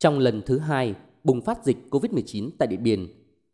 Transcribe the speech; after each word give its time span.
Trong 0.00 0.18
lần 0.18 0.42
thứ 0.46 0.58
hai 0.58 0.94
bùng 1.24 1.40
phát 1.40 1.64
dịch 1.64 1.76
COVID-19 1.90 2.50
tại 2.58 2.68
Điện 2.68 2.82
Biên, 2.82 3.06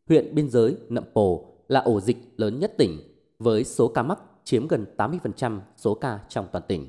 huyện 0.09 0.35
biên 0.35 0.51
giới 0.51 0.77
Nậm 0.89 1.05
Pồ 1.15 1.45
là 1.69 1.81
ổ 1.81 2.01
dịch 2.01 2.17
lớn 2.37 2.59
nhất 2.59 2.75
tỉnh 2.79 2.99
với 3.39 3.65
số 3.65 3.89
ca 3.89 4.03
mắc 4.03 4.19
chiếm 4.45 4.69
gần 4.69 4.85
80% 4.97 5.61
số 5.77 5.95
ca 5.95 6.19
trong 6.29 6.47
toàn 6.53 6.65
tỉnh. 6.69 6.87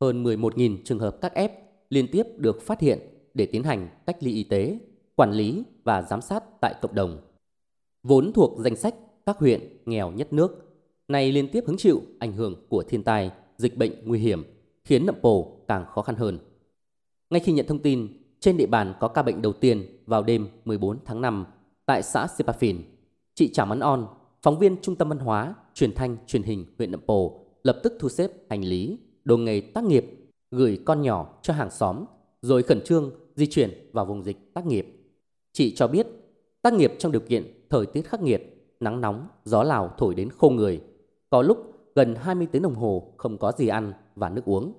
Hơn 0.00 0.24
11.000 0.24 0.76
trường 0.84 0.98
hợp 0.98 1.16
các 1.20 1.32
F 1.34 1.48
liên 1.90 2.06
tiếp 2.12 2.26
được 2.36 2.62
phát 2.62 2.80
hiện 2.80 2.98
để 3.34 3.46
tiến 3.46 3.62
hành 3.62 3.88
cách 4.06 4.16
ly 4.20 4.32
y 4.32 4.44
tế, 4.44 4.78
quản 5.16 5.32
lý 5.32 5.62
và 5.84 6.02
giám 6.02 6.20
sát 6.20 6.44
tại 6.60 6.74
cộng 6.82 6.94
đồng. 6.94 7.20
Vốn 8.02 8.32
thuộc 8.32 8.58
danh 8.58 8.76
sách 8.76 8.94
các 9.26 9.38
huyện 9.38 9.60
nghèo 9.86 10.10
nhất 10.10 10.32
nước, 10.32 10.76
nay 11.08 11.32
liên 11.32 11.48
tiếp 11.48 11.64
hứng 11.66 11.76
chịu 11.76 12.02
ảnh 12.18 12.32
hưởng 12.32 12.66
của 12.68 12.82
thiên 12.82 13.02
tai, 13.02 13.30
dịch 13.58 13.76
bệnh 13.76 13.92
nguy 14.04 14.18
hiểm, 14.18 14.44
khiến 14.84 15.06
Nậm 15.06 15.14
Pồ 15.22 15.56
càng 15.68 15.84
khó 15.86 16.02
khăn 16.02 16.14
hơn. 16.14 16.38
Ngay 17.30 17.40
khi 17.40 17.52
nhận 17.52 17.66
thông 17.66 17.78
tin, 17.78 18.23
trên 18.44 18.56
địa 18.56 18.66
bàn 18.66 18.94
có 19.00 19.08
ca 19.08 19.22
bệnh 19.22 19.42
đầu 19.42 19.52
tiên 19.52 19.86
vào 20.06 20.22
đêm 20.22 20.48
14 20.64 20.98
tháng 21.04 21.20
5 21.20 21.46
tại 21.86 22.02
xã 22.02 22.26
Sipafin, 22.26 22.78
chị 23.34 23.52
Trảo 23.52 23.66
Mắn 23.66 23.80
On, 23.80 24.06
phóng 24.42 24.58
viên 24.58 24.76
Trung 24.82 24.96
tâm 24.96 25.08
Văn 25.08 25.18
hóa, 25.18 25.54
Truyền 25.74 25.94
thanh, 25.94 26.16
Truyền 26.26 26.42
hình 26.42 26.66
huyện 26.78 26.90
Nậm 26.90 27.00
Pồ 27.06 27.46
lập 27.62 27.80
tức 27.82 27.92
thu 28.00 28.08
xếp 28.08 28.30
hành 28.50 28.64
lý, 28.64 28.98
đồ 29.24 29.36
nghề 29.36 29.60
tác 29.60 29.84
nghiệp, 29.84 30.06
gửi 30.50 30.80
con 30.84 31.02
nhỏ 31.02 31.38
cho 31.42 31.54
hàng 31.54 31.70
xóm, 31.70 32.04
rồi 32.42 32.62
khẩn 32.62 32.80
trương 32.84 33.10
di 33.36 33.46
chuyển 33.46 33.90
vào 33.92 34.04
vùng 34.04 34.22
dịch 34.22 34.54
tác 34.54 34.66
nghiệp. 34.66 34.86
Chị 35.52 35.74
cho 35.74 35.88
biết, 35.88 36.06
tác 36.62 36.72
nghiệp 36.72 36.94
trong 36.98 37.12
điều 37.12 37.22
kiện 37.22 37.66
thời 37.70 37.86
tiết 37.86 38.02
khắc 38.02 38.22
nghiệt, 38.22 38.74
nắng 38.80 39.00
nóng, 39.00 39.28
gió 39.44 39.62
lào 39.62 39.94
thổi 39.98 40.14
đến 40.14 40.30
khô 40.30 40.50
người, 40.50 40.80
có 41.30 41.42
lúc 41.42 41.72
gần 41.94 42.14
20 42.14 42.46
tiếng 42.52 42.62
đồng 42.62 42.74
hồ 42.74 43.12
không 43.16 43.38
có 43.38 43.52
gì 43.56 43.68
ăn 43.68 43.92
và 44.14 44.28
nước 44.28 44.44
uống. 44.44 44.72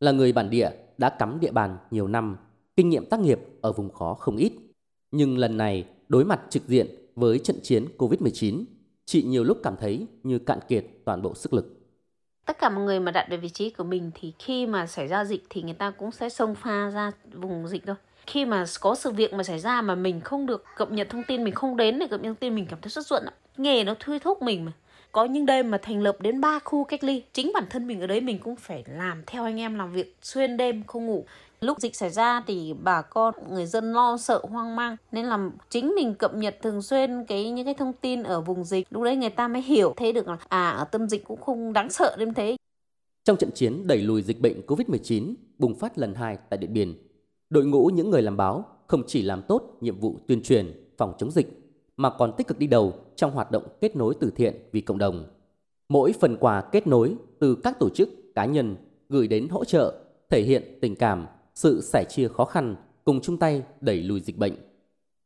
Là 0.00 0.12
người 0.12 0.32
bản 0.32 0.50
địa 0.50 0.70
đã 0.98 1.10
cắm 1.10 1.40
địa 1.40 1.52
bàn 1.52 1.76
nhiều 1.90 2.08
năm, 2.08 2.36
kinh 2.76 2.88
nghiệm 2.88 3.06
tác 3.06 3.20
nghiệp 3.20 3.40
ở 3.60 3.72
vùng 3.72 3.90
khó 3.90 4.14
không 4.14 4.36
ít. 4.36 4.52
Nhưng 5.10 5.38
lần 5.38 5.56
này 5.56 5.84
đối 6.08 6.24
mặt 6.24 6.40
trực 6.50 6.68
diện 6.68 6.86
với 7.16 7.38
trận 7.38 7.56
chiến 7.62 7.86
Covid-19, 7.98 8.64
chị 9.04 9.22
nhiều 9.22 9.44
lúc 9.44 9.58
cảm 9.62 9.76
thấy 9.80 10.06
như 10.22 10.38
cạn 10.38 10.58
kiệt 10.68 10.84
toàn 11.04 11.22
bộ 11.22 11.34
sức 11.34 11.52
lực. 11.52 11.78
Tất 12.46 12.58
cả 12.58 12.68
mọi 12.68 12.84
người 12.84 13.00
mà 13.00 13.12
đặt 13.12 13.26
về 13.30 13.36
vị 13.36 13.48
trí 13.48 13.70
của 13.70 13.84
mình 13.84 14.10
thì 14.14 14.32
khi 14.38 14.66
mà 14.66 14.86
xảy 14.86 15.08
ra 15.08 15.24
dịch 15.24 15.44
thì 15.50 15.62
người 15.62 15.74
ta 15.74 15.90
cũng 15.90 16.10
sẽ 16.12 16.28
xông 16.28 16.54
pha 16.54 16.90
ra 16.90 17.10
vùng 17.32 17.68
dịch 17.68 17.82
thôi. 17.86 17.96
Khi 18.26 18.44
mà 18.44 18.64
có 18.80 18.94
sự 18.94 19.10
việc 19.10 19.32
mà 19.32 19.42
xảy 19.42 19.58
ra 19.58 19.82
mà 19.82 19.94
mình 19.94 20.20
không 20.20 20.46
được 20.46 20.64
cập 20.76 20.92
nhật 20.92 21.08
thông 21.10 21.22
tin, 21.28 21.44
mình 21.44 21.54
không 21.54 21.76
đến 21.76 21.98
để 21.98 22.06
cập 22.06 22.20
nhật 22.20 22.28
thông 22.28 22.36
tin, 22.36 22.54
mình 22.54 22.66
cảm 22.70 22.80
thấy 22.82 22.90
rất 22.90 23.06
ruộn. 23.06 23.22
Nghề 23.56 23.84
nó 23.84 23.94
thuy 24.00 24.18
thúc 24.18 24.42
mình 24.42 24.64
mà 24.64 24.72
có 25.12 25.24
những 25.24 25.46
đêm 25.46 25.70
mà 25.70 25.78
thành 25.78 26.02
lập 26.02 26.16
đến 26.20 26.40
3 26.40 26.58
khu 26.64 26.84
cách 26.84 27.04
ly 27.04 27.22
chính 27.32 27.50
bản 27.54 27.64
thân 27.70 27.86
mình 27.86 28.00
ở 28.00 28.06
đấy 28.06 28.20
mình 28.20 28.38
cũng 28.38 28.56
phải 28.56 28.84
làm 28.86 29.22
theo 29.26 29.44
anh 29.44 29.60
em 29.60 29.74
làm 29.74 29.92
việc 29.92 30.16
xuyên 30.22 30.56
đêm 30.56 30.82
không 30.86 31.06
ngủ. 31.06 31.24
Lúc 31.60 31.80
dịch 31.80 31.96
xảy 31.96 32.10
ra 32.10 32.42
thì 32.46 32.74
bà 32.82 33.02
con 33.02 33.34
người 33.50 33.66
dân 33.66 33.92
lo 33.92 34.16
sợ 34.16 34.40
hoang 34.50 34.76
mang. 34.76 34.96
Nên 35.12 35.26
là 35.26 35.50
chính 35.70 35.94
mình 35.94 36.14
cập 36.14 36.34
nhật 36.34 36.56
thường 36.62 36.82
xuyên 36.82 37.24
cái 37.24 37.50
những 37.50 37.64
cái 37.64 37.74
thông 37.74 37.92
tin 37.92 38.22
ở 38.22 38.40
vùng 38.40 38.64
dịch. 38.64 38.86
Lúc 38.90 39.02
đấy 39.02 39.16
người 39.16 39.30
ta 39.30 39.48
mới 39.48 39.62
hiểu 39.62 39.94
thấy 39.96 40.12
được 40.12 40.28
là 40.28 40.36
à 40.48 40.70
ở 40.70 40.84
tâm 40.84 41.08
dịch 41.08 41.24
cũng 41.24 41.40
không 41.40 41.72
đáng 41.72 41.90
sợ 41.90 42.16
đến 42.18 42.34
thế. 42.34 42.56
Trong 43.24 43.36
trận 43.36 43.50
chiến 43.54 43.86
đẩy 43.86 43.98
lùi 43.98 44.22
dịch 44.22 44.40
bệnh 44.40 44.66
Covid-19 44.66 45.34
bùng 45.58 45.74
phát 45.74 45.98
lần 45.98 46.14
hai 46.14 46.38
tại 46.50 46.58
Điện 46.58 46.72
Biên, 46.72 46.94
đội 47.50 47.64
ngũ 47.64 47.90
những 47.94 48.10
người 48.10 48.22
làm 48.22 48.36
báo 48.36 48.64
không 48.86 49.02
chỉ 49.06 49.22
làm 49.22 49.42
tốt 49.42 49.76
nhiệm 49.80 49.98
vụ 49.98 50.18
tuyên 50.28 50.42
truyền 50.42 50.72
phòng 50.98 51.14
chống 51.18 51.30
dịch 51.30 51.61
mà 51.96 52.10
còn 52.10 52.32
tích 52.36 52.46
cực 52.46 52.58
đi 52.58 52.66
đầu 52.66 52.94
trong 53.16 53.30
hoạt 53.30 53.50
động 53.50 53.62
kết 53.80 53.96
nối 53.96 54.14
từ 54.20 54.32
thiện 54.36 54.54
vì 54.72 54.80
cộng 54.80 54.98
đồng. 54.98 55.24
Mỗi 55.88 56.12
phần 56.20 56.36
quà 56.36 56.60
kết 56.60 56.86
nối 56.86 57.16
từ 57.38 57.54
các 57.54 57.78
tổ 57.78 57.88
chức, 57.90 58.08
cá 58.34 58.44
nhân 58.44 58.76
gửi 59.08 59.28
đến 59.28 59.48
hỗ 59.48 59.64
trợ, 59.64 59.94
thể 60.30 60.42
hiện 60.42 60.78
tình 60.80 60.96
cảm, 60.96 61.26
sự 61.54 61.80
sẻ 61.80 62.04
chia 62.08 62.28
khó 62.28 62.44
khăn, 62.44 62.76
cùng 63.04 63.20
chung 63.20 63.38
tay 63.38 63.62
đẩy 63.80 64.02
lùi 64.02 64.20
dịch 64.20 64.38
bệnh. 64.38 64.54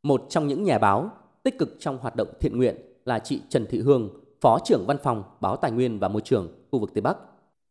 Một 0.03 0.25
trong 0.29 0.47
những 0.47 0.63
nhà 0.63 0.77
báo 0.77 1.11
tích 1.43 1.59
cực 1.59 1.75
trong 1.79 1.97
hoạt 1.97 2.15
động 2.15 2.27
thiện 2.39 2.57
nguyện 2.57 2.75
là 3.05 3.19
chị 3.19 3.41
Trần 3.49 3.65
Thị 3.69 3.79
Hương, 3.79 4.09
Phó 4.41 4.59
trưởng 4.65 4.85
Văn 4.87 4.97
phòng 5.03 5.23
Báo 5.41 5.55
Tài 5.55 5.71
nguyên 5.71 5.99
và 5.99 6.07
Môi 6.07 6.21
trường 6.21 6.47
khu 6.71 6.79
vực 6.79 6.93
Tây 6.93 7.01
Bắc. 7.01 7.17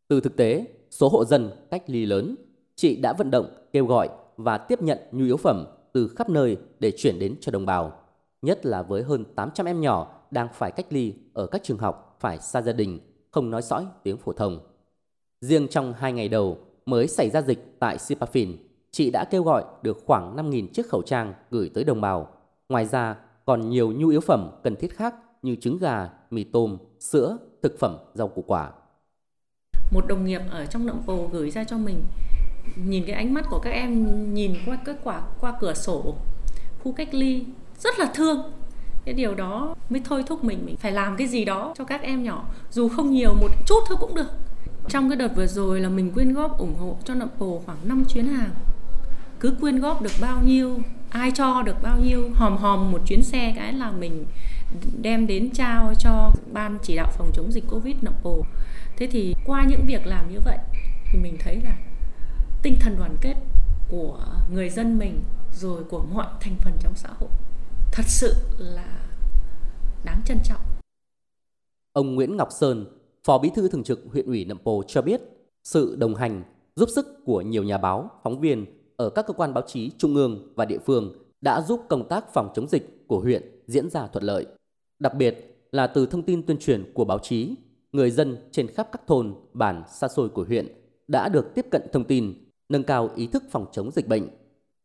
Từ 0.09 0.21
thực 0.21 0.37
tế, 0.37 0.67
số 0.91 1.09
hộ 1.09 1.25
dân 1.25 1.51
cách 1.71 1.83
ly 1.87 2.07
lớn, 2.07 2.35
chị 2.77 2.97
đã 2.97 3.13
vận 3.13 3.31
động, 3.31 3.47
kêu 3.73 3.87
gọi 3.87 4.09
và 4.37 4.59
tiếp 4.59 4.83
nhận 4.83 4.99
nhu 5.13 5.25
yếu 5.25 5.37
phẩm 5.37 5.67
từ 5.93 6.09
khắp 6.09 6.31
nơi 6.31 6.57
để 6.81 6.93
chuyển 6.97 7.19
đến 7.19 7.35
cho 7.41 7.53
đồng 7.53 7.67
bào 7.67 7.93
nhất 8.47 8.67
là 8.67 8.83
với 8.83 9.03
hơn 9.03 9.25
800 9.35 9.67
em 9.67 9.81
nhỏ 9.81 10.13
đang 10.31 10.49
phải 10.55 10.71
cách 10.71 10.87
ly 10.91 11.15
ở 11.33 11.47
các 11.47 11.63
trường 11.65 11.79
học 11.79 12.17
phải 12.21 12.39
xa 12.39 12.63
gia 12.63 12.73
đình, 12.73 13.01
không 13.31 13.51
nói 13.51 13.63
sõi 13.63 13.87
tiếng 14.03 14.17
phổ 14.17 14.33
thông. 14.33 14.61
Riêng 15.41 15.69
trong 15.69 15.93
hai 15.93 16.13
ngày 16.13 16.29
đầu 16.29 16.59
mới 16.87 17.09
xảy 17.09 17.31
ra 17.31 17.43
dịch 17.43 17.77
tại 17.79 17.97
Sipafin, 17.97 18.57
chị 18.91 19.11
đã 19.11 19.25
kêu 19.31 19.43
gọi 19.43 19.65
được 19.83 20.03
khoảng 20.07 20.37
5.000 20.37 20.67
chiếc 20.73 20.89
khẩu 20.89 21.03
trang 21.03 21.35
gửi 21.51 21.71
tới 21.75 21.85
đồng 21.85 22.01
bào. 22.01 22.29
Ngoài 22.69 22.87
ra, 22.87 23.17
còn 23.45 23.71
nhiều 23.71 23.93
nhu 23.93 24.09
yếu 24.09 24.21
phẩm 24.21 24.51
cần 24.63 24.77
thiết 24.77 24.97
khác 24.97 25.15
như 25.43 25.57
trứng 25.57 25.79
gà, 25.79 26.11
mì 26.31 26.45
tôm, 26.45 26.79
sữa, 27.01 27.39
thực 27.63 27.79
phẩm, 27.79 27.97
rau 28.15 28.29
củ 28.29 28.45
quả. 28.47 28.73
Một 29.93 30.07
đồng 30.09 30.25
nghiệp 30.25 30.41
ở 30.51 30.67
trong 30.67 30.87
động 30.87 31.03
bồ 31.07 31.29
gửi 31.33 31.51
ra 31.51 31.65
cho 31.65 31.79
mình 31.79 32.03
nhìn 32.87 33.05
cái 33.07 33.17
ánh 33.17 33.35
mắt 33.35 33.47
của 33.51 33.59
các 33.59 33.71
em 33.71 34.35
nhìn 34.35 34.55
qua 34.67 34.79
kết 34.85 34.97
quả 35.05 35.29
qua 35.41 35.59
cửa 35.61 35.75
sổ 35.75 36.15
khu 36.87 36.93
cách 36.93 37.15
ly 37.15 37.45
rất 37.79 37.99
là 37.99 38.11
thương. 38.15 38.53
Cái 39.05 39.15
điều 39.15 39.35
đó 39.35 39.75
mới 39.91 40.03
thôi 40.05 40.25
thúc 40.27 40.45
mình 40.45 40.67
mình 40.67 40.77
phải 40.77 40.93
làm 40.93 41.17
cái 41.17 41.27
gì 41.27 41.45
đó 41.45 41.75
cho 41.79 41.85
các 41.85 42.03
em 42.03 42.23
nhỏ. 42.23 42.45
Dù 42.71 42.89
không 42.89 43.11
nhiều, 43.11 43.35
một 43.35 43.51
chút 43.67 43.85
thôi 43.89 43.99
cũng 44.01 44.15
được. 44.15 44.31
Trong 44.89 45.11
cái 45.11 45.17
đợt 45.17 45.37
vừa 45.37 45.47
rồi 45.47 45.81
là 45.81 45.89
mình 45.89 46.13
quyên 46.13 46.33
góp 46.33 46.59
ủng 46.59 46.75
hộ 46.75 46.97
cho 47.05 47.15
nậm 47.15 47.29
pồ 47.39 47.63
khoảng 47.67 47.79
5 47.89 48.05
chuyến 48.09 48.27
hàng. 48.27 48.51
Cứ 49.41 49.55
quyên 49.61 49.81
góp 49.81 50.03
được 50.03 50.13
bao 50.21 50.43
nhiêu, 50.43 50.79
ai 51.11 51.31
cho 51.31 51.63
được 51.63 51.83
bao 51.83 51.99
nhiêu, 51.99 52.31
hòm 52.35 52.57
hòm 52.57 52.93
một 52.93 53.01
chuyến 53.07 53.23
xe 53.23 53.53
cái 53.57 53.73
là 53.73 53.91
mình 53.91 54.25
đem 55.03 55.27
đến 55.27 55.51
trao 55.51 55.93
cho 55.99 56.31
ban 56.53 56.79
chỉ 56.83 56.97
đạo 56.97 57.13
phòng 57.19 57.31
chống 57.35 57.53
dịch 57.53 57.65
covid 57.71 57.97
nậm 58.03 58.15
pồ. 58.23 58.43
Thế 58.97 59.09
thì 59.11 59.35
qua 59.45 59.65
những 59.69 59.87
việc 59.87 60.07
làm 60.07 60.33
như 60.33 60.41
vậy 60.45 60.59
thì 61.13 61.19
mình 61.19 61.37
thấy 61.41 61.61
là 61.65 61.77
tinh 62.63 62.77
thần 62.81 62.97
đoàn 62.99 63.17
kết 63.21 63.35
của 63.91 64.19
người 64.53 64.71
dân 64.71 64.99
mình 64.99 65.21
rồi 65.53 65.85
của 65.85 66.05
mọi 66.15 66.27
thành 66.41 66.57
phần 66.61 66.73
trong 66.81 66.93
xã 66.95 67.09
hội 67.21 67.31
thật 67.97 68.05
sự 68.07 68.35
là 68.59 69.07
đáng 70.05 70.21
trân 70.27 70.39
trọng. 70.45 70.61
Ông 71.93 72.15
Nguyễn 72.15 72.37
Ngọc 72.37 72.49
Sơn, 72.61 72.87
Phó 73.25 73.39
Bí 73.39 73.51
thư 73.55 73.69
Thường 73.69 73.85
trực 73.85 74.01
huyện 74.13 74.27
ủy 74.27 74.45
Nậm 74.45 74.59
Pồ 74.59 74.83
cho 74.87 75.03
biết, 75.03 75.21
sự 75.65 75.97
đồng 75.97 76.15
hành, 76.15 76.43
giúp 76.75 76.89
sức 76.95 77.07
của 77.25 77.41
nhiều 77.41 77.63
nhà 77.63 77.79
báo, 77.79 78.11
phóng 78.23 78.41
viên 78.41 78.67
ở 78.97 79.11
các 79.11 79.27
cơ 79.27 79.35
quan 79.35 79.55
báo 79.55 79.65
chí 79.67 79.91
trung 79.99 80.15
ương 80.15 80.53
và 80.55 80.65
địa 80.65 80.79
phương 80.87 81.15
đã 81.41 81.61
giúp 81.61 81.81
công 81.89 82.09
tác 82.09 82.33
phòng 82.35 82.53
chống 82.55 82.69
dịch 82.69 83.05
của 83.07 83.21
huyện 83.21 83.43
diễn 83.67 83.91
ra 83.91 84.07
thuận 84.07 84.25
lợi. 84.25 84.47
Đặc 84.99 85.15
biệt 85.15 85.67
là 85.73 85.87
từ 85.87 86.07
thông 86.07 86.23
tin 86.23 86.47
tuyên 86.47 86.59
truyền 86.59 86.93
của 86.95 87.05
báo 87.05 87.19
chí, 87.19 87.55
người 87.93 88.11
dân 88.11 88.37
trên 88.53 88.67
khắp 88.67 88.89
các 88.93 89.07
thôn, 89.07 89.35
bản 89.53 89.83
xa 89.93 90.09
xôi 90.09 90.29
của 90.29 90.45
huyện 90.45 90.69
đã 91.09 91.29
được 91.29 91.55
tiếp 91.55 91.67
cận 91.71 91.83
thông 91.93 92.05
tin, 92.05 92.35
nâng 92.69 92.85
cao 92.85 93.11
ý 93.17 93.27
thức 93.27 93.43
phòng 93.51 93.67
chống 93.73 93.91
dịch 93.91 94.09
bệnh. 94.09 94.29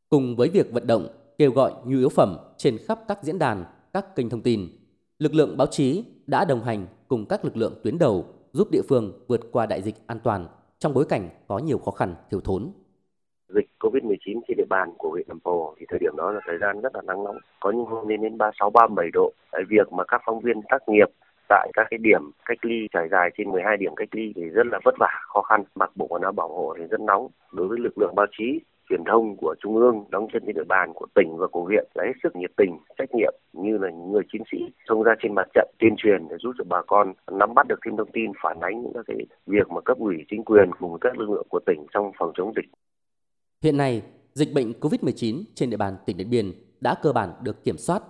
Cùng 0.09 0.35
với 0.35 0.49
việc 0.49 0.72
vận 0.72 0.88
động 0.88 1.07
kêu 1.41 1.52
gọi 1.52 1.72
nhu 1.85 1.97
yếu 1.97 2.09
phẩm 2.09 2.38
trên 2.57 2.78
khắp 2.88 3.00
các 3.07 3.18
diễn 3.22 3.40
đàn, 3.40 3.66
các 3.94 4.06
kênh 4.16 4.29
thông 4.29 4.41
tin. 4.41 4.59
Lực 5.19 5.34
lượng 5.34 5.57
báo 5.57 5.68
chí 5.68 6.06
đã 6.28 6.46
đồng 6.46 6.63
hành 6.63 6.85
cùng 7.07 7.25
các 7.29 7.46
lực 7.46 7.57
lượng 7.57 7.74
tuyến 7.84 7.97
đầu 8.00 8.25
giúp 8.52 8.68
địa 8.72 8.81
phương 8.90 9.13
vượt 9.28 9.41
qua 9.52 9.66
đại 9.66 9.81
dịch 9.81 9.96
an 10.07 10.18
toàn 10.24 10.47
trong 10.79 10.94
bối 10.94 11.06
cảnh 11.09 11.29
có 11.47 11.57
nhiều 11.57 11.78
khó 11.78 11.91
khăn 11.91 12.16
thiếu 12.31 12.41
thốn. 12.44 12.72
Dịch 13.47 13.66
COVID-19 13.79 14.41
trên 14.47 14.57
địa 14.57 14.66
bàn 14.69 14.90
của 14.97 15.09
huyện 15.09 15.28
Nậm 15.28 15.40
Pồ 15.40 15.75
thì 15.79 15.85
thời 15.90 16.00
điểm 16.00 16.16
đó 16.18 16.31
là 16.31 16.40
thời 16.47 16.57
gian 16.62 16.81
rất 16.81 16.96
là 16.96 17.02
nắng 17.02 17.24
nóng, 17.24 17.38
có 17.59 17.72
những 17.72 17.85
hôm 17.85 18.08
lên 18.08 18.22
đến 18.22 18.38
36 18.38 18.69
37 18.69 19.09
độ. 19.13 19.31
Tại 19.52 19.62
việc 19.69 19.94
mà 19.94 20.03
các 20.08 20.22
phóng 20.25 20.40
viên 20.40 20.62
tác 20.69 20.90
nghiệp 20.90 21.09
tại 21.50 21.72
các 21.73 21.88
cái 21.90 21.97
điểm 21.97 22.31
cách 22.46 22.58
ly 22.62 22.88
trải 22.94 23.08
dài 23.12 23.29
trên 23.38 23.52
12 23.52 23.78
điểm 23.78 23.96
cách 23.96 24.09
ly 24.12 24.34
thì 24.35 24.41
rất 24.41 24.68
là 24.72 24.79
vất 24.85 24.96
vả, 25.00 25.19
khó 25.34 25.41
khăn, 25.41 25.63
mặc 25.75 25.91
bộ 25.96 26.08
quần 26.08 26.22
áo 26.22 26.31
bảo 26.31 26.47
hộ 26.47 26.75
thì 26.78 26.84
rất 26.91 27.02
nóng. 27.02 27.28
Đối 27.52 27.68
với 27.68 27.78
lực 27.79 27.97
lượng 27.97 28.16
báo 28.16 28.25
chí 28.38 28.59
truyền 28.91 29.03
thông 29.12 29.35
của 29.35 29.56
trung 29.63 29.75
ương 29.75 30.06
đóng 30.09 30.28
chân 30.34 30.44
trên 30.46 30.56
địa 30.56 30.63
bàn 30.68 30.91
của 30.96 31.05
tỉnh 31.16 31.38
và 31.38 31.47
của 31.47 31.64
huyện 31.64 31.85
là 31.96 32.03
hết 32.03 32.14
sức 32.23 32.35
nhiệt 32.35 32.52
tình 32.58 32.78
trách 32.97 33.16
nhiệm 33.16 33.34
như 33.53 33.78
là 33.78 33.90
những 33.90 34.11
người 34.11 34.23
chiến 34.34 34.41
sĩ 34.52 34.58
xông 34.88 35.03
ra 35.03 35.14
trên 35.22 35.35
mặt 35.35 35.47
trận 35.53 35.70
tuyên 35.79 35.96
truyền 35.97 36.28
để 36.29 36.35
giúp 36.43 36.52
cho 36.58 36.64
bà 36.70 36.82
con 36.88 37.14
nắm 37.32 37.53
bắt 37.53 37.67
được 37.67 37.79
thêm 37.85 37.97
thông 37.97 38.11
tin 38.14 38.32
phản 38.43 38.59
ánh 38.59 38.82
những 38.82 38.93
cái 39.08 39.17
việc 39.46 39.70
mà 39.70 39.82
cấp 39.82 39.97
ủy 39.97 40.16
chính 40.32 40.43
quyền 40.43 40.72
cùng 40.79 40.97
các 41.02 41.20
lực 41.20 41.29
lượng 41.29 41.47
của 41.49 41.59
tỉnh 41.66 41.85
trong 41.93 42.11
phòng 42.20 42.32
chống 42.38 42.53
dịch. 42.55 42.66
Hiện 43.64 43.78
nay, 43.78 44.02
dịch 44.34 44.53
bệnh 44.53 44.72
COVID-19 44.72 45.43
trên 45.55 45.70
địa 45.70 45.78
bàn 45.78 45.96
tỉnh 46.05 46.17
Điện 46.17 46.29
Biên 46.29 46.52
đã 46.82 46.96
cơ 47.02 47.14
bản 47.14 47.29
được 47.43 47.64
kiểm 47.64 47.78
soát. 47.78 48.03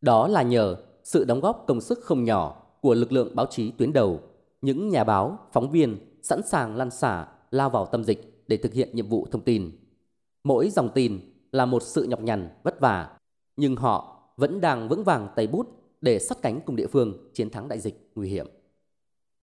Đó 0.00 0.28
là 0.28 0.42
nhờ 0.42 0.76
sự 1.02 1.24
đóng 1.24 1.40
góp 1.40 1.64
công 1.66 1.80
sức 1.80 1.98
không 2.02 2.24
nhỏ 2.24 2.62
của 2.80 2.94
lực 2.94 3.12
lượng 3.12 3.36
báo 3.36 3.46
chí 3.46 3.72
tuyến 3.78 3.92
đầu, 3.92 4.20
những 4.62 4.88
nhà 4.88 5.04
báo, 5.04 5.38
phóng 5.52 5.70
viên 5.70 5.96
sẵn 6.22 6.40
sàng 6.42 6.76
lăn 6.76 6.90
xả 6.90 7.26
lao 7.50 7.70
vào 7.70 7.86
tâm 7.86 8.04
dịch 8.04 8.44
để 8.48 8.56
thực 8.56 8.72
hiện 8.72 8.88
nhiệm 8.92 9.06
vụ 9.06 9.26
thông 9.30 9.42
tin. 9.42 9.70
Mỗi 10.44 10.70
dòng 10.70 10.90
tin 10.94 11.20
là 11.52 11.66
một 11.66 11.82
sự 11.82 12.02
nhọc 12.02 12.20
nhằn, 12.20 12.48
vất 12.62 12.80
vả, 12.80 13.18
nhưng 13.56 13.76
họ 13.76 14.22
vẫn 14.36 14.60
đang 14.60 14.88
vững 14.88 15.04
vàng 15.04 15.28
tay 15.36 15.46
bút 15.46 15.66
để 16.00 16.18
sát 16.18 16.38
cánh 16.42 16.60
cùng 16.66 16.76
địa 16.76 16.86
phương 16.86 17.30
chiến 17.34 17.50
thắng 17.50 17.68
đại 17.68 17.78
dịch 17.78 18.10
nguy 18.14 18.28
hiểm. 18.28 18.46